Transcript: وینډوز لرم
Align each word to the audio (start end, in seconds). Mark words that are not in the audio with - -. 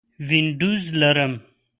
وینډوز 0.27 0.83
لرم 1.01 1.33